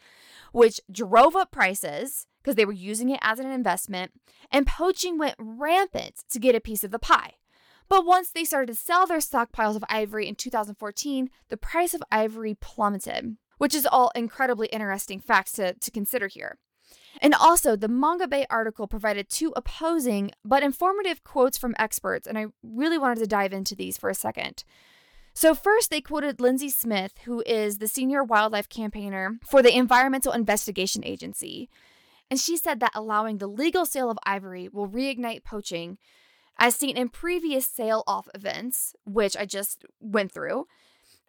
which 0.53 0.79
drove 0.91 1.35
up 1.35 1.51
prices 1.51 2.25
because 2.41 2.55
they 2.55 2.65
were 2.65 2.71
using 2.71 3.09
it 3.09 3.19
as 3.21 3.39
an 3.39 3.49
investment, 3.49 4.11
and 4.51 4.67
poaching 4.67 5.17
went 5.17 5.35
rampant 5.37 6.23
to 6.29 6.39
get 6.39 6.55
a 6.55 6.61
piece 6.61 6.83
of 6.83 6.91
the 6.91 6.99
pie. 6.99 7.33
But 7.87 8.05
once 8.05 8.29
they 8.29 8.43
started 8.43 8.67
to 8.67 8.75
sell 8.75 9.05
their 9.05 9.19
stockpiles 9.19 9.75
of 9.75 9.83
ivory 9.89 10.27
in 10.27 10.35
2014, 10.35 11.29
the 11.49 11.57
price 11.57 11.93
of 11.93 12.03
ivory 12.11 12.55
plummeted, 12.59 13.37
which 13.57 13.75
is 13.75 13.85
all 13.85 14.11
incredibly 14.15 14.67
interesting 14.67 15.19
facts 15.19 15.53
to, 15.53 15.73
to 15.73 15.91
consider 15.91 16.27
here. 16.27 16.57
And 17.21 17.33
also, 17.33 17.75
the 17.75 17.87
Mongabay 17.87 18.45
article 18.49 18.87
provided 18.87 19.29
two 19.29 19.53
opposing 19.55 20.31
but 20.43 20.63
informative 20.63 21.23
quotes 21.23 21.57
from 21.57 21.75
experts, 21.79 22.27
and 22.27 22.37
I 22.37 22.47
really 22.61 22.97
wanted 22.97 23.19
to 23.19 23.27
dive 23.27 23.53
into 23.53 23.75
these 23.75 23.97
for 23.97 24.09
a 24.09 24.15
second. 24.15 24.63
So, 25.33 25.53
first, 25.53 25.89
they 25.89 26.01
quoted 26.01 26.39
Lindsay 26.39 26.69
Smith, 26.69 27.13
who 27.25 27.43
is 27.45 27.77
the 27.77 27.87
senior 27.87 28.23
wildlife 28.23 28.69
campaigner 28.69 29.37
for 29.45 29.61
the 29.61 29.75
Environmental 29.75 30.31
Investigation 30.31 31.03
Agency. 31.05 31.69
And 32.29 32.39
she 32.39 32.57
said 32.57 32.79
that 32.79 32.91
allowing 32.95 33.37
the 33.37 33.47
legal 33.47 33.85
sale 33.85 34.09
of 34.09 34.17
ivory 34.25 34.69
will 34.69 34.87
reignite 34.87 35.43
poaching, 35.43 35.97
as 36.57 36.75
seen 36.75 36.97
in 36.97 37.09
previous 37.09 37.67
sale 37.67 38.03
off 38.07 38.27
events, 38.33 38.93
which 39.05 39.35
I 39.35 39.45
just 39.45 39.85
went 39.99 40.31
through, 40.31 40.67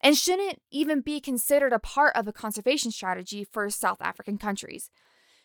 and 0.01 0.17
shouldn't 0.17 0.63
even 0.71 1.01
be 1.01 1.21
considered 1.21 1.73
a 1.73 1.79
part 1.79 2.15
of 2.15 2.29
a 2.29 2.33
conservation 2.33 2.91
strategy 2.91 3.45
for 3.45 3.69
South 3.71 4.01
African 4.01 4.39
countries. 4.39 4.91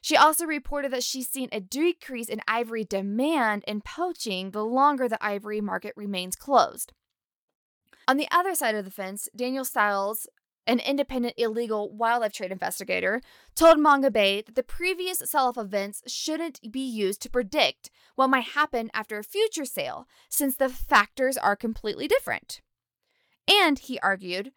She 0.02 0.18
also 0.18 0.46
reported 0.46 0.92
that 0.92 1.04
she's 1.04 1.30
seen 1.30 1.50
a 1.52 1.60
decrease 1.60 2.28
in 2.28 2.42
ivory 2.48 2.84
demand 2.84 3.64
and 3.68 3.86
poaching 3.86 4.52
the 4.52 4.66
longer 4.66 5.08
the 5.08 5.24
ivory 5.24 5.62
market 5.62 5.94
remains 5.96 6.36
closed. 6.36 6.92
On 8.08 8.18
the 8.18 8.28
other 8.32 8.56
side 8.56 8.76
of 8.76 8.84
the 8.84 8.92
fence, 8.92 9.30
Daniel 9.36 9.64
Stiles, 9.64 10.28
an 10.68 10.80
independent 10.80 11.34
illegal 11.38 11.92
wildlife 11.92 12.34
trade 12.34 12.52
investigator, 12.52 13.22
told 13.56 13.78
Mongabay 13.78 14.46
that 14.46 14.56
the 14.56 14.64
previous 14.64 15.20
sell 15.26 15.48
off 15.48 15.58
events 15.58 16.04
shouldn't 16.08 16.72
be 16.72 16.80
used 16.80 17.22
to 17.22 17.30
predict 17.30 17.90
what 18.16 18.30
might 18.30 18.44
happen 18.44 18.90
after 18.94 19.18
a 19.18 19.24
future 19.24 19.66
sale, 19.66 20.08
since 20.30 20.56
the 20.56 20.70
factors 20.70 21.38
are 21.38 21.56
completely 21.56 22.08
different. 22.08 22.62
And, 23.50 23.80
he 23.80 24.00
argued, 24.00 24.52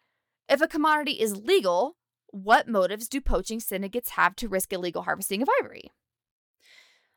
if 0.47 0.61
a 0.61 0.67
commodity 0.67 1.13
is 1.13 1.35
legal, 1.35 1.97
what 2.27 2.67
motives 2.67 3.09
do 3.09 3.19
poaching 3.19 3.59
syndicates 3.59 4.11
have 4.11 4.35
to 4.37 4.47
risk 4.47 4.71
illegal 4.71 5.03
harvesting 5.03 5.41
of 5.41 5.49
ivory? 5.61 5.91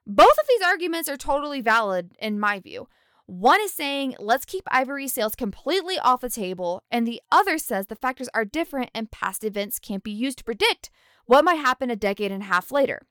Both 0.06 0.38
of 0.38 0.46
these 0.48 0.62
arguments 0.62 1.08
are 1.08 1.18
totally 1.18 1.60
valid 1.60 2.12
in 2.18 2.40
my 2.40 2.60
view. 2.60 2.88
One 3.28 3.60
is 3.60 3.74
saying, 3.74 4.14
let's 4.18 4.46
keep 4.46 4.64
ivory 4.68 5.06
sales 5.06 5.34
completely 5.34 5.98
off 5.98 6.22
the 6.22 6.30
table, 6.30 6.82
and 6.90 7.06
the 7.06 7.20
other 7.30 7.58
says 7.58 7.86
the 7.86 7.94
factors 7.94 8.30
are 8.32 8.46
different 8.46 8.90
and 8.94 9.10
past 9.10 9.44
events 9.44 9.78
can't 9.78 10.02
be 10.02 10.10
used 10.10 10.38
to 10.38 10.44
predict 10.44 10.88
what 11.26 11.44
might 11.44 11.56
happen 11.56 11.90
a 11.90 11.94
decade 11.94 12.32
and 12.32 12.44
a 12.44 12.46
half 12.46 12.72
later. 12.72 13.02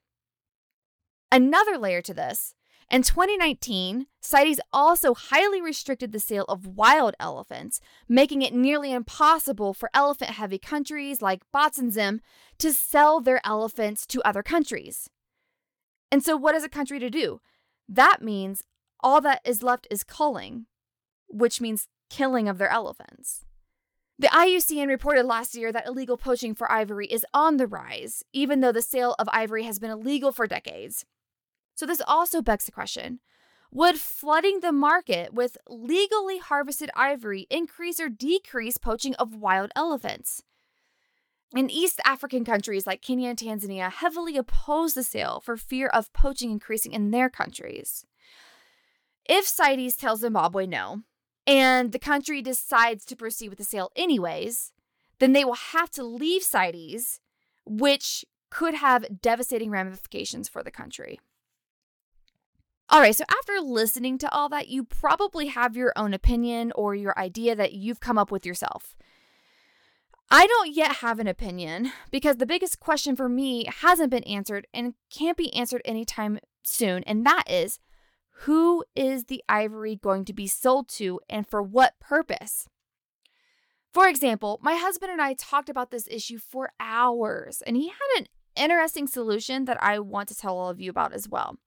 Another 1.31 1.77
layer 1.77 2.01
to 2.01 2.15
this 2.15 2.55
in 2.89 3.03
2019, 3.03 4.07
CITES 4.19 4.59
also 4.73 5.13
highly 5.13 5.61
restricted 5.61 6.11
the 6.11 6.19
sale 6.19 6.45
of 6.49 6.65
wild 6.65 7.13
elephants, 7.19 7.79
making 8.09 8.41
it 8.41 8.55
nearly 8.55 8.91
impossible 8.93 9.75
for 9.75 9.91
elephant 9.93 10.31
heavy 10.31 10.57
countries 10.57 11.21
like 11.21 11.43
Botswana 11.53 12.21
to 12.57 12.73
sell 12.73 13.21
their 13.21 13.39
elephants 13.45 14.07
to 14.07 14.23
other 14.23 14.41
countries. 14.41 15.11
And 16.11 16.23
so, 16.23 16.35
what 16.35 16.55
is 16.55 16.63
a 16.63 16.69
country 16.69 16.97
to 16.97 17.11
do? 17.11 17.39
That 17.87 18.23
means 18.23 18.63
all 19.01 19.21
that 19.21 19.41
is 19.45 19.63
left 19.63 19.87
is 19.89 20.03
culling, 20.03 20.65
which 21.27 21.61
means 21.61 21.87
killing 22.09 22.47
of 22.47 22.57
their 22.57 22.69
elephants. 22.69 23.45
The 24.19 24.27
IUCN 24.27 24.87
reported 24.87 25.25
last 25.25 25.53
year 25.53 25.71
that 25.71 25.85
illegal 25.85 26.17
poaching 26.17 26.55
for 26.55 26.71
ivory 26.71 27.05
is 27.05 27.25
on 27.35 27.57
the 27.57 27.67
rise, 27.67 28.23
even 28.33 28.61
though 28.61 28.71
the 28.71 28.81
sale 28.81 29.15
of 29.19 29.29
ivory 29.31 29.63
has 29.63 29.77
been 29.77 29.91
illegal 29.91 30.31
for 30.31 30.47
decades. 30.47 31.05
So, 31.75 31.85
this 31.85 32.01
also 32.07 32.41
begs 32.41 32.65
the 32.65 32.71
question 32.71 33.19
Would 33.71 33.99
flooding 33.99 34.61
the 34.61 34.71
market 34.71 35.33
with 35.33 35.57
legally 35.67 36.39
harvested 36.39 36.89
ivory 36.95 37.45
increase 37.51 37.99
or 37.99 38.09
decrease 38.09 38.79
poaching 38.79 39.13
of 39.15 39.35
wild 39.35 39.71
elephants? 39.75 40.41
In 41.55 41.69
East 41.69 42.01
African 42.03 42.43
countries 42.43 42.87
like 42.87 43.03
Kenya 43.03 43.29
and 43.29 43.37
Tanzania 43.37 43.91
heavily 43.91 44.35
oppose 44.35 44.95
the 44.95 45.03
sale 45.03 45.39
for 45.39 45.55
fear 45.55 45.87
of 45.87 46.11
poaching 46.11 46.49
increasing 46.49 46.91
in 46.91 47.11
their 47.11 47.29
countries. 47.29 48.03
If 49.27 49.45
CITES 49.47 49.95
tells 49.95 50.21
Zimbabwe 50.21 50.65
no, 50.65 51.01
and 51.45 51.91
the 51.91 51.99
country 51.99 52.41
decides 52.41 53.05
to 53.05 53.15
proceed 53.15 53.49
with 53.49 53.57
the 53.57 53.63
sale 53.63 53.91
anyways, 53.95 54.71
then 55.19 55.33
they 55.33 55.45
will 55.45 55.53
have 55.53 55.89
to 55.91 56.03
leave 56.03 56.43
CITES, 56.43 57.19
which 57.65 58.25
could 58.49 58.75
have 58.75 59.21
devastating 59.21 59.71
ramifications 59.71 60.47
for 60.47 60.63
the 60.63 60.71
country. 60.71 61.19
All 62.89 63.01
right, 63.01 63.15
so 63.15 63.25
after 63.29 63.59
listening 63.59 64.17
to 64.19 64.31
all 64.31 64.47
that, 64.49 64.69
you 64.69 64.85
probably 64.85 65.47
have 65.47 65.75
your 65.75 65.91
own 65.97 66.13
opinion 66.13 66.71
or 66.75 66.95
your 66.95 67.17
idea 67.19 67.53
that 67.53 67.73
you've 67.73 67.99
come 67.99 68.17
up 68.17 68.31
with 68.31 68.45
yourself. 68.45 68.95
I 70.29 70.47
don't 70.47 70.73
yet 70.73 70.97
have 70.97 71.19
an 71.19 71.27
opinion 71.27 71.91
because 72.11 72.37
the 72.37 72.45
biggest 72.45 72.79
question 72.79 73.15
for 73.15 73.27
me 73.27 73.65
hasn't 73.81 74.11
been 74.11 74.23
answered 74.23 74.67
and 74.73 74.93
can't 75.09 75.37
be 75.37 75.53
answered 75.53 75.81
anytime 75.83 76.39
soon, 76.63 77.03
and 77.03 77.25
that 77.25 77.43
is 77.49 77.79
who 78.41 78.83
is 78.95 79.25
the 79.25 79.43
ivory 79.49 79.95
going 79.95 80.23
to 80.25 80.33
be 80.33 80.47
sold 80.47 80.87
to 80.89 81.19
and 81.27 81.47
for 81.47 81.61
what 81.61 81.99
purpose? 81.99 82.67
For 83.91 84.07
example, 84.07 84.59
my 84.61 84.75
husband 84.75 85.11
and 85.11 85.21
I 85.21 85.33
talked 85.33 85.69
about 85.69 85.89
this 85.89 86.07
issue 86.11 86.37
for 86.37 86.71
hours, 86.79 87.63
and 87.65 87.75
he 87.75 87.87
had 87.87 88.19
an 88.19 88.27
interesting 88.55 89.07
solution 89.07 89.65
that 89.65 89.81
I 89.81 89.97
want 89.99 90.29
to 90.29 90.35
tell 90.35 90.57
all 90.57 90.69
of 90.69 90.79
you 90.79 90.91
about 90.91 91.13
as 91.13 91.27
well. 91.27 91.57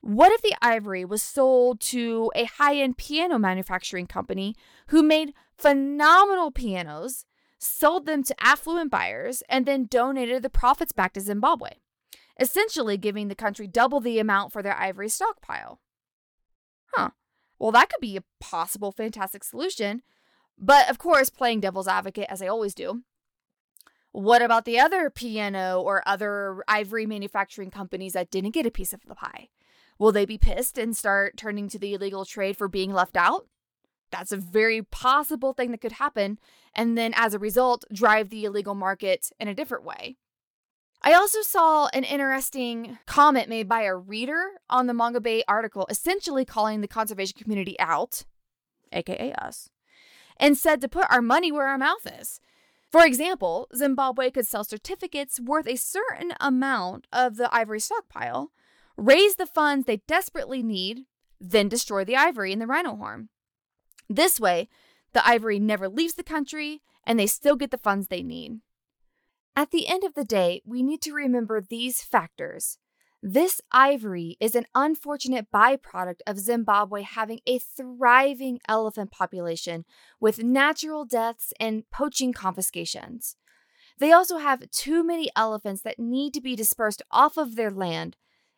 What 0.00 0.32
if 0.32 0.40
the 0.40 0.54
ivory 0.62 1.04
was 1.04 1.22
sold 1.22 1.80
to 1.80 2.32
a 2.34 2.44
high 2.44 2.76
end 2.76 2.96
piano 2.96 3.38
manufacturing 3.38 4.06
company 4.06 4.56
who 4.86 5.02
made 5.02 5.34
phenomenal 5.58 6.50
pianos, 6.50 7.26
sold 7.58 8.06
them 8.06 8.22
to 8.22 8.42
affluent 8.42 8.90
buyers, 8.90 9.42
and 9.50 9.66
then 9.66 9.84
donated 9.84 10.42
the 10.42 10.48
profits 10.48 10.92
back 10.92 11.12
to 11.12 11.20
Zimbabwe, 11.20 11.72
essentially 12.40 12.96
giving 12.96 13.28
the 13.28 13.34
country 13.34 13.66
double 13.66 14.00
the 14.00 14.18
amount 14.18 14.50
for 14.50 14.62
their 14.62 14.78
ivory 14.78 15.10
stockpile? 15.10 15.78
Huh. 16.92 17.10
Well, 17.58 17.72
that 17.72 17.90
could 17.90 18.00
be 18.00 18.16
a 18.16 18.24
possible 18.40 18.92
fantastic 18.92 19.44
solution. 19.44 20.02
But 20.58 20.90
of 20.90 20.98
course, 20.98 21.30
playing 21.30 21.60
devil's 21.60 21.88
advocate, 21.88 22.26
as 22.28 22.42
I 22.42 22.46
always 22.46 22.74
do, 22.74 23.02
what 24.12 24.42
about 24.42 24.64
the 24.64 24.78
other 24.78 25.08
piano 25.08 25.80
or 25.80 26.02
other 26.06 26.62
ivory 26.66 27.06
manufacturing 27.06 27.70
companies 27.70 28.12
that 28.12 28.30
didn't 28.30 28.50
get 28.50 28.66
a 28.66 28.70
piece 28.70 28.92
of 28.92 29.00
the 29.06 29.14
pie? 29.14 29.48
Will 29.98 30.12
they 30.12 30.24
be 30.24 30.38
pissed 30.38 30.78
and 30.78 30.96
start 30.96 31.36
turning 31.36 31.68
to 31.68 31.78
the 31.78 31.94
illegal 31.94 32.24
trade 32.24 32.56
for 32.56 32.68
being 32.68 32.92
left 32.92 33.16
out? 33.16 33.46
That's 34.10 34.32
a 34.32 34.36
very 34.36 34.82
possible 34.82 35.52
thing 35.52 35.70
that 35.70 35.80
could 35.80 35.92
happen, 35.92 36.38
and 36.74 36.98
then 36.98 37.12
as 37.14 37.32
a 37.32 37.38
result, 37.38 37.84
drive 37.92 38.30
the 38.30 38.44
illegal 38.44 38.74
market 38.74 39.30
in 39.38 39.46
a 39.46 39.54
different 39.54 39.84
way. 39.84 40.16
I 41.02 41.14
also 41.14 41.40
saw 41.40 41.88
an 41.94 42.04
interesting 42.04 42.98
comment 43.06 43.48
made 43.48 43.68
by 43.68 43.82
a 43.82 43.96
reader 43.96 44.60
on 44.68 44.86
the 44.86 44.92
Mongabay 44.92 45.42
article, 45.48 45.86
essentially 45.88 46.44
calling 46.44 46.80
the 46.80 46.88
conservation 46.88 47.38
community 47.40 47.78
out, 47.78 48.24
aka 48.92 49.32
us, 49.34 49.70
and 50.36 50.58
said 50.58 50.80
to 50.80 50.88
put 50.88 51.06
our 51.10 51.22
money 51.22 51.50
where 51.50 51.68
our 51.68 51.78
mouth 51.78 52.06
is. 52.20 52.40
For 52.90 53.06
example, 53.06 53.68
Zimbabwe 53.74 54.30
could 54.30 54.46
sell 54.46 54.64
certificates 54.64 55.40
worth 55.40 55.66
a 55.66 55.76
certain 55.76 56.32
amount 56.40 57.06
of 57.12 57.36
the 57.36 57.52
ivory 57.54 57.80
stockpile 57.80 58.50
raise 58.96 59.36
the 59.36 59.46
funds 59.46 59.86
they 59.86 59.98
desperately 60.06 60.62
need, 60.62 61.06
then 61.40 61.68
destroy 61.68 62.04
the 62.04 62.16
ivory 62.16 62.52
in 62.52 62.58
the 62.58 62.66
rhino 62.66 62.96
horn. 62.96 63.28
This 64.08 64.38
way, 64.38 64.68
the 65.12 65.26
ivory 65.26 65.58
never 65.58 65.88
leaves 65.88 66.14
the 66.14 66.24
country 66.24 66.82
and 67.04 67.18
they 67.18 67.26
still 67.26 67.56
get 67.56 67.70
the 67.70 67.78
funds 67.78 68.08
they 68.08 68.22
need. 68.22 68.60
At 69.56 69.70
the 69.70 69.88
end 69.88 70.04
of 70.04 70.14
the 70.14 70.24
day, 70.24 70.62
we 70.64 70.82
need 70.82 71.02
to 71.02 71.12
remember 71.12 71.60
these 71.60 72.02
factors. 72.02 72.78
This 73.22 73.60
ivory 73.70 74.36
is 74.40 74.54
an 74.54 74.64
unfortunate 74.74 75.48
byproduct 75.52 76.20
of 76.26 76.38
Zimbabwe 76.38 77.02
having 77.02 77.40
a 77.46 77.58
thriving 77.58 78.60
elephant 78.66 79.10
population 79.10 79.84
with 80.18 80.42
natural 80.42 81.04
deaths 81.04 81.52
and 81.60 81.84
poaching 81.90 82.32
confiscations. 82.32 83.36
They 83.98 84.12
also 84.12 84.38
have 84.38 84.70
too 84.70 85.04
many 85.04 85.30
elephants 85.36 85.82
that 85.82 85.98
need 85.98 86.32
to 86.32 86.40
be 86.40 86.56
dispersed 86.56 87.02
off 87.10 87.36
of 87.36 87.56
their 87.56 87.70
land 87.70 88.16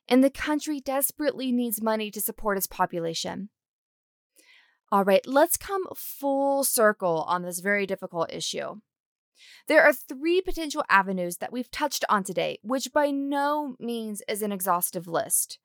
and 0.09 0.23
the 0.23 0.31
country 0.31 0.81
desperately 0.81 1.53
needs 1.53 1.83
money 1.83 2.11
to 2.11 2.21
support 2.21 2.57
its 2.57 2.67
population. 2.67 3.49
All 4.91 5.05
right, 5.05 5.27
let's 5.27 5.57
come 5.57 5.85
full 5.95 6.65
circle 6.65 7.25
on 7.27 7.43
this 7.43 7.61
very 7.61 7.87
difficult 7.87 8.33
issue. 8.33 8.81
There 9.69 9.83
are 9.83 9.93
three 9.93 10.41
potential 10.41 10.85
avenues 10.89 11.39
that 11.39 11.53
we've 11.53 11.71
touched 11.71 12.05
on 12.09 12.25
today, 12.25 12.59
which 12.63 12.93
by 12.93 13.11
no 13.11 13.77
means 13.79 14.23
is 14.29 14.43
an 14.43 14.53
exhaustive 14.53 15.07
list. 15.07 15.59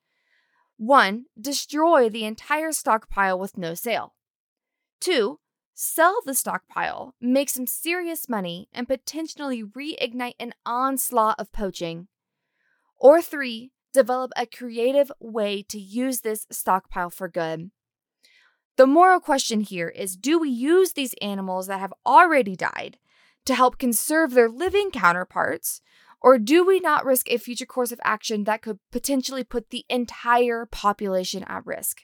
One, 0.78 1.26
destroy 1.40 2.10
the 2.10 2.26
entire 2.26 2.72
stockpile 2.72 3.40
with 3.40 3.58
no 3.58 3.74
sale. 3.74 4.14
Two, 5.00 5.40
sell 5.74 6.20
the 6.26 6.36
stockpile, 6.36 7.16
make 7.20 7.50
some 7.50 7.68
serious 7.68 8.30
money, 8.30 8.70
and 8.72 8.88
potentially 8.88 9.64
reignite 9.64 10.36
an 10.40 10.54
onslaught 10.66 11.40
of 11.40 11.52
poaching. 11.52 12.08
Or 13.00 13.22
three, 13.22 13.72
develop 13.94 14.32
a 14.36 14.46
creative 14.46 15.12
way 15.20 15.64
to 15.70 15.80
use 15.80 16.22
this 16.22 16.46
stockpile 16.52 17.10
for 17.10 17.28
good. 17.28 17.72
The 18.78 18.86
moral 18.86 19.20
question 19.20 19.62
here 19.62 19.90
is 19.90 20.16
do 20.16 20.38
we 20.38 20.50
use 20.50 20.94
these 20.94 21.16
animals 21.20 21.66
that 21.66 21.80
have 21.80 21.94
already 22.06 22.56
died 22.56 23.00
to 23.48 23.56
help 23.56 23.78
conserve 23.78 24.32
their 24.32 24.50
living 24.50 24.92
counterparts? 24.92 25.82
Or 26.22 26.38
do 26.38 26.66
we 26.66 26.80
not 26.80 27.06
risk 27.06 27.30
a 27.30 27.38
future 27.38 27.66
course 27.66 27.92
of 27.92 28.00
action 28.04 28.44
that 28.46 28.62
could 28.62 28.80
potentially 28.92 29.44
put 29.44 29.70
the 29.70 29.86
entire 29.90 30.66
population 30.66 31.44
at 31.44 31.66
risk? 31.66 32.02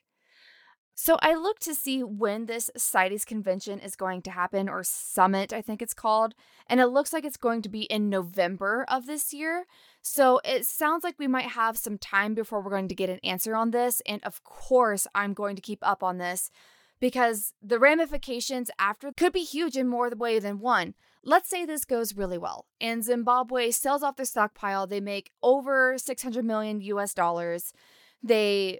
So 0.95 1.17
I 1.21 1.33
looked 1.33 1.63
to 1.63 1.73
see 1.73 2.03
when 2.03 2.45
this 2.45 2.69
CITES 2.77 3.25
convention 3.25 3.79
is 3.79 3.95
going 3.95 4.21
to 4.21 4.31
happen, 4.31 4.69
or 4.69 4.83
summit, 4.83 5.51
I 5.51 5.61
think 5.61 5.81
it's 5.81 5.93
called. 5.93 6.35
And 6.67 6.79
it 6.79 6.87
looks 6.87 7.11
like 7.11 7.25
it's 7.25 7.37
going 7.37 7.63
to 7.63 7.69
be 7.69 7.81
in 7.83 8.09
November 8.09 8.85
of 8.87 9.07
this 9.07 9.33
year. 9.33 9.65
So 10.03 10.39
it 10.45 10.65
sounds 10.65 11.03
like 11.03 11.15
we 11.17 11.27
might 11.27 11.47
have 11.47 11.79
some 11.79 11.97
time 11.97 12.35
before 12.35 12.61
we're 12.61 12.69
going 12.69 12.89
to 12.89 12.95
get 12.95 13.09
an 13.09 13.19
answer 13.23 13.55
on 13.55 13.71
this. 13.71 14.01
And 14.05 14.23
of 14.23 14.43
course, 14.43 15.07
I'm 15.15 15.33
going 15.33 15.55
to 15.55 15.63
keep 15.63 15.79
up 15.81 16.03
on 16.03 16.19
this 16.19 16.51
because 16.99 17.53
the 17.61 17.79
ramifications 17.79 18.69
after 18.77 19.11
could 19.11 19.33
be 19.33 19.43
huge 19.43 19.75
in 19.75 19.87
more 19.87 20.11
way 20.15 20.37
than 20.37 20.59
one. 20.59 20.93
Let's 21.25 21.49
say 21.49 21.65
this 21.65 21.85
goes 21.85 22.15
really 22.15 22.37
well 22.37 22.65
and 22.81 23.03
Zimbabwe 23.03 23.71
sells 23.71 24.03
off 24.03 24.17
their 24.17 24.25
stockpile. 24.25 24.87
They 24.87 24.99
make 24.99 25.31
over 25.41 25.97
600 25.97 26.43
million 26.43 26.81
US 26.81 27.13
dollars. 27.13 27.73
They 28.21 28.79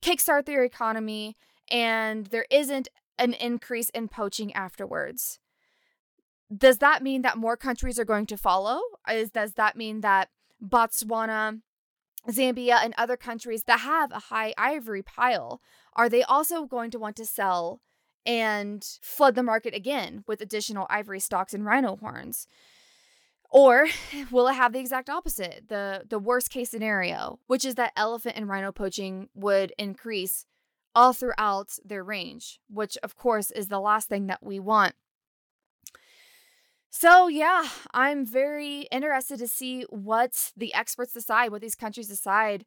kickstart 0.00 0.46
their 0.46 0.64
economy 0.64 1.36
and 1.70 2.26
there 2.26 2.46
isn't 2.50 2.88
an 3.18 3.32
increase 3.34 3.88
in 3.90 4.08
poaching 4.08 4.52
afterwards. 4.52 5.40
Does 6.56 6.78
that 6.78 7.02
mean 7.02 7.22
that 7.22 7.38
more 7.38 7.56
countries 7.56 7.98
are 7.98 8.04
going 8.04 8.26
to 8.26 8.36
follow? 8.36 8.80
Is 9.10 9.30
does 9.30 9.54
that 9.54 9.76
mean 9.76 10.02
that 10.02 10.28
Botswana, 10.62 11.62
Zambia 12.28 12.78
and 12.84 12.94
other 12.96 13.16
countries 13.16 13.64
that 13.64 13.80
have 13.80 14.12
a 14.12 14.18
high 14.30 14.54
ivory 14.56 15.02
pile 15.02 15.60
are 15.94 16.08
they 16.08 16.22
also 16.22 16.66
going 16.66 16.90
to 16.90 16.98
want 16.98 17.16
to 17.16 17.26
sell 17.26 17.80
and 18.24 18.84
flood 19.02 19.34
the 19.34 19.42
market 19.42 19.74
again 19.74 20.24
with 20.26 20.40
additional 20.40 20.86
ivory 20.90 21.20
stocks 21.20 21.54
and 21.54 21.64
rhino 21.64 21.96
horns? 21.96 22.46
Or 23.50 23.86
will 24.30 24.48
it 24.48 24.54
have 24.54 24.72
the 24.72 24.80
exact 24.80 25.10
opposite, 25.10 25.64
the 25.68 26.04
the 26.08 26.18
worst 26.18 26.50
case 26.50 26.70
scenario, 26.70 27.38
which 27.46 27.64
is 27.64 27.74
that 27.76 27.92
elephant 27.96 28.36
and 28.36 28.48
rhino 28.48 28.72
poaching 28.72 29.28
would 29.34 29.72
increase 29.78 30.46
all 30.94 31.12
throughout 31.12 31.78
their 31.84 32.04
range, 32.04 32.60
which 32.68 32.98
of 33.02 33.16
course 33.16 33.50
is 33.50 33.68
the 33.68 33.80
last 33.80 34.08
thing 34.08 34.26
that 34.26 34.42
we 34.42 34.58
want. 34.60 34.94
So, 36.94 37.26
yeah, 37.26 37.68
I'm 37.94 38.26
very 38.26 38.82
interested 38.92 39.38
to 39.38 39.48
see 39.48 39.86
what 39.88 40.52
the 40.54 40.74
experts 40.74 41.14
decide, 41.14 41.50
what 41.50 41.62
these 41.62 41.74
countries 41.74 42.08
decide 42.08 42.66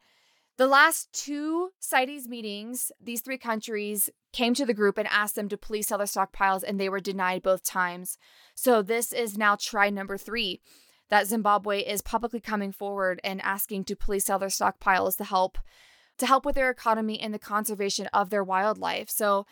the 0.58 0.68
last 0.68 1.12
two 1.12 1.72
CITES 1.80 2.28
meetings, 2.28 2.92
these 3.02 3.22
three 3.22 3.38
countries 3.38 4.10
came 4.32 4.54
to 4.54 4.66
the 4.66 4.74
group 4.74 4.98
and 4.98 5.08
asked 5.08 5.36
them 5.36 5.50
to 5.50 5.58
please 5.58 5.88
sell 5.88 5.98
their 5.98 6.08
stockpiles, 6.08 6.64
and 6.64 6.80
they 6.80 6.90
were 6.90 7.00
denied 7.00 7.44
both 7.44 7.64
times. 7.64 8.18
So 8.56 8.82
this 8.82 9.12
is 9.12 9.38
now 9.38 9.56
try 9.56 9.90
number 9.90 10.18
three 10.18 10.62
that 11.10 11.28
Zimbabwe 11.28 11.82
is 11.82 12.02
publicly 12.02 12.40
coming 12.40 12.72
forward 12.72 13.20
and 13.24 13.42
asking 13.42 13.84
to 13.86 13.96
please 13.96 14.26
sell 14.26 14.40
their 14.40 14.50
stockpiles 14.50 15.18
to 15.18 15.24
help 15.24 15.58
to 16.18 16.26
help 16.26 16.46
with 16.46 16.56
their 16.56 16.70
economy 16.70 17.20
and 17.20 17.34
the 17.34 17.40
conservation 17.40 18.08
of 18.14 18.30
their 18.30 18.44
wildlife. 18.44 19.10
So 19.10 19.46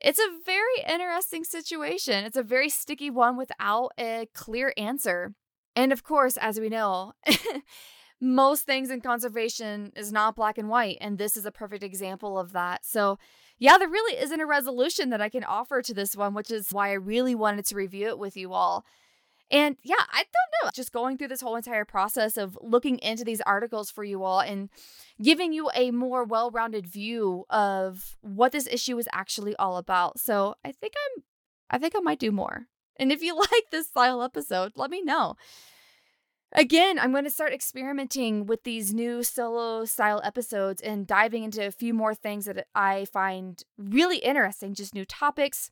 it's 0.00 0.18
a 0.18 0.38
very 0.44 0.84
interesting 0.88 1.44
situation. 1.44 2.24
It's 2.24 2.36
a 2.36 2.42
very 2.42 2.68
sticky 2.68 3.10
one 3.10 3.36
without 3.36 3.92
a 3.96 4.26
clear 4.34 4.72
answer. 4.76 5.34
And 5.76 5.92
of 5.92 6.02
course, 6.02 6.36
as 6.36 6.58
we 6.58 6.68
know, 6.68 7.12
most 8.20 8.64
things 8.64 8.90
in 8.90 9.00
conservation 9.00 9.92
is 9.96 10.12
not 10.12 10.36
black 10.36 10.58
and 10.58 10.68
white. 10.68 10.98
And 11.00 11.18
this 11.18 11.36
is 11.36 11.46
a 11.46 11.52
perfect 11.52 11.82
example 11.82 12.38
of 12.38 12.52
that. 12.52 12.84
So, 12.84 13.18
yeah, 13.58 13.78
there 13.78 13.88
really 13.88 14.18
isn't 14.20 14.40
a 14.40 14.46
resolution 14.46 15.10
that 15.10 15.20
I 15.20 15.28
can 15.28 15.44
offer 15.44 15.82
to 15.82 15.94
this 15.94 16.16
one, 16.16 16.34
which 16.34 16.50
is 16.50 16.72
why 16.72 16.90
I 16.90 16.94
really 16.94 17.34
wanted 17.34 17.64
to 17.66 17.74
review 17.74 18.08
it 18.08 18.18
with 18.18 18.36
you 18.36 18.52
all. 18.52 18.84
And 19.50 19.76
yeah, 19.82 19.96
I 20.12 20.18
don't 20.18 20.64
know, 20.64 20.70
just 20.72 20.92
going 20.92 21.18
through 21.18 21.28
this 21.28 21.40
whole 21.40 21.56
entire 21.56 21.84
process 21.84 22.36
of 22.36 22.56
looking 22.60 22.98
into 22.98 23.24
these 23.24 23.40
articles 23.40 23.90
for 23.90 24.04
you 24.04 24.22
all 24.22 24.40
and 24.40 24.68
giving 25.20 25.52
you 25.52 25.70
a 25.74 25.90
more 25.90 26.24
well 26.24 26.50
rounded 26.50 26.86
view 26.86 27.46
of 27.50 28.16
what 28.20 28.52
this 28.52 28.68
issue 28.68 28.96
is 28.98 29.08
actually 29.12 29.56
all 29.56 29.76
about. 29.76 30.20
So 30.20 30.54
I 30.64 30.70
think 30.70 30.94
I'm, 30.96 31.24
I 31.68 31.78
think 31.78 31.94
I 31.96 32.00
might 32.00 32.20
do 32.20 32.30
more. 32.30 32.66
And 32.96 33.10
if 33.10 33.22
you 33.22 33.36
like 33.52 33.70
this 33.72 33.88
style 33.88 34.22
episode, 34.22 34.72
let 34.76 34.90
me 34.90 35.02
know. 35.02 35.34
Again, 36.52 36.98
I'm 36.98 37.12
going 37.12 37.24
to 37.24 37.30
start 37.30 37.52
experimenting 37.52 38.44
with 38.44 38.64
these 38.64 38.92
new 38.92 39.22
solo 39.22 39.84
style 39.84 40.20
episodes 40.24 40.82
and 40.82 41.06
diving 41.06 41.44
into 41.44 41.64
a 41.64 41.70
few 41.70 41.94
more 41.94 42.14
things 42.14 42.46
that 42.46 42.66
I 42.74 43.04
find 43.04 43.62
really 43.78 44.18
interesting, 44.18 44.74
just 44.74 44.92
new 44.92 45.04
topics, 45.04 45.70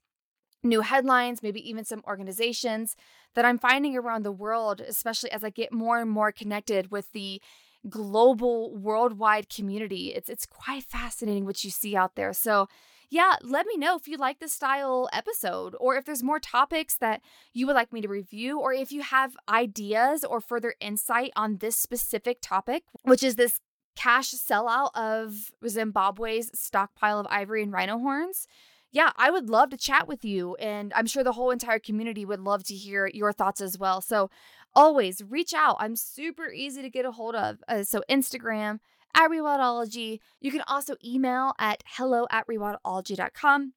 new 0.62 0.82
headlines, 0.82 1.42
maybe 1.42 1.68
even 1.68 1.84
some 1.84 2.02
organizations 2.06 2.94
that 3.34 3.44
I'm 3.44 3.58
finding 3.58 3.96
around 3.96 4.24
the 4.24 4.32
world, 4.32 4.80
especially 4.80 5.32
as 5.32 5.42
I 5.42 5.50
get 5.50 5.72
more 5.72 6.00
and 6.00 6.10
more 6.10 6.30
connected 6.30 6.92
with 6.92 7.10
the 7.10 7.42
global 7.88 8.76
worldwide 8.76 9.48
community. 9.48 10.12
It's 10.14 10.28
it's 10.28 10.46
quite 10.46 10.84
fascinating 10.84 11.44
what 11.44 11.64
you 11.64 11.70
see 11.70 11.96
out 11.96 12.14
there. 12.14 12.32
So, 12.32 12.68
yeah, 13.11 13.37
let 13.42 13.66
me 13.66 13.77
know 13.77 13.97
if 13.97 14.07
you 14.07 14.16
like 14.16 14.38
this 14.38 14.53
style 14.53 15.09
episode 15.12 15.75
or 15.81 15.97
if 15.97 16.05
there's 16.05 16.23
more 16.23 16.40
topics 16.40 16.97
that 16.97 17.23
you 17.55 17.66
would 17.66 17.77
like 17.77 17.92
me 17.92 18.01
to 18.03 18.09
review 18.09 18.61
or 18.61 18.73
if 18.73 18.92
you 18.92 19.03
have 19.03 19.37
ideas 19.49 20.25
or 20.25 20.40
further 20.40 20.75
insight 20.81 21.33
on 21.35 21.59
this 21.59 21.77
specific 21.77 22.38
topic, 22.42 22.85
which 23.05 23.23
is 23.23 23.37
this 23.37 23.61
cash 23.97 24.31
sellout 24.33 24.90
of 24.94 25.51
Zimbabwe's 25.66 26.51
stockpile 26.55 27.18
of 27.18 27.27
ivory 27.31 27.62
and 27.62 27.73
rhino 27.73 27.99
horns. 27.99 28.47
Yeah, 28.90 29.12
I 29.16 29.31
would 29.31 29.51
love 29.51 29.71
to 29.71 29.77
chat 29.77 30.09
with 30.09 30.25
you, 30.25 30.55
and 30.57 30.92
I'm 30.94 31.07
sure 31.07 31.23
the 31.23 31.33
whole 31.33 31.51
entire 31.51 31.79
community 31.79 32.25
would 32.25 32.40
love 32.40 32.64
to 32.64 32.75
hear 32.75 33.11
your 33.12 33.33
thoughts 33.33 33.61
as 33.61 33.79
well. 33.79 34.01
So, 34.01 34.31
always 34.75 35.23
reach 35.23 35.53
out. 35.53 35.77
I'm 35.79 35.94
super 35.94 36.51
easy 36.51 36.81
to 36.81 36.88
get 36.88 37.05
a 37.05 37.12
hold 37.12 37.35
of. 37.35 37.59
Uh, 37.68 37.83
so, 37.83 38.03
Instagram, 38.09 38.79
at 39.14 39.31
Rewildology. 39.31 40.21
You 40.40 40.51
can 40.51 40.62
also 40.66 40.97
email 41.05 41.53
at 41.59 41.83
hello 41.87 42.27
at 42.31 42.47
rewildology.com. 42.47 43.73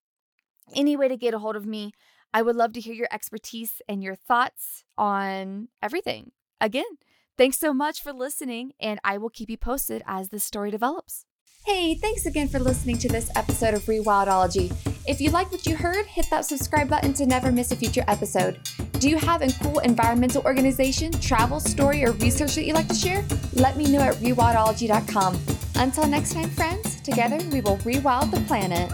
Any 0.75 0.95
way 0.95 1.07
to 1.07 1.17
get 1.17 1.33
a 1.33 1.39
hold 1.39 1.55
of 1.55 1.65
me. 1.65 1.91
I 2.33 2.41
would 2.41 2.55
love 2.55 2.73
to 2.73 2.79
hear 2.79 2.93
your 2.93 3.09
expertise 3.11 3.81
and 3.89 4.01
your 4.01 4.15
thoughts 4.15 4.83
on 4.97 5.67
everything. 5.81 6.31
Again, 6.61 6.97
thanks 7.37 7.57
so 7.57 7.73
much 7.73 8.01
for 8.01 8.13
listening, 8.13 8.71
and 8.79 8.99
I 9.03 9.17
will 9.17 9.29
keep 9.29 9.49
you 9.49 9.57
posted 9.57 10.01
as 10.07 10.29
the 10.29 10.39
story 10.39 10.71
develops. 10.71 11.25
Hey, 11.65 11.95
thanks 11.95 12.25
again 12.25 12.47
for 12.47 12.59
listening 12.59 12.97
to 12.99 13.09
this 13.09 13.29
episode 13.35 13.73
of 13.73 13.83
Rewildology. 13.83 14.71
If 15.07 15.19
you 15.21 15.29
like 15.29 15.51
what 15.51 15.65
you 15.65 15.75
heard, 15.75 16.05
hit 16.05 16.27
that 16.29 16.45
subscribe 16.45 16.89
button 16.89 17.13
to 17.13 17.25
never 17.25 17.51
miss 17.51 17.71
a 17.71 17.75
future 17.75 18.05
episode. 18.07 18.59
Do 19.01 19.09
you 19.09 19.17
have 19.17 19.41
a 19.41 19.51
cool 19.63 19.79
environmental 19.79 20.43
organization, 20.43 21.11
travel, 21.13 21.59
story, 21.59 22.05
or 22.05 22.11
research 22.11 22.53
that 22.53 22.65
you'd 22.65 22.75
like 22.75 22.87
to 22.87 22.93
share? 22.93 23.25
Let 23.53 23.75
me 23.75 23.91
know 23.91 23.99
at 24.01 24.13
rewildology.com. 24.17 25.39
Until 25.77 26.05
next 26.05 26.33
time, 26.33 26.51
friends, 26.51 27.01
together 27.01 27.39
we 27.51 27.61
will 27.61 27.77
rewild 27.77 28.29
the 28.29 28.41
planet. 28.41 28.91